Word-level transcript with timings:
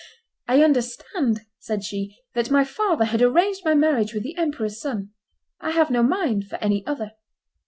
"I 0.47 0.63
understand," 0.63 1.41
said 1.59 1.83
she, 1.83 2.17
"that 2.33 2.49
my 2.49 2.63
father 2.63 3.05
had 3.05 3.21
arranged 3.21 3.61
my 3.63 3.75
marriage 3.75 4.15
with 4.15 4.23
the 4.23 4.35
emperor's 4.35 4.81
son; 4.81 5.11
I 5.59 5.69
have 5.69 5.91
no 5.91 6.01
mind 6.01 6.47
for 6.47 6.55
any 6.55 6.83
other." 6.87 7.11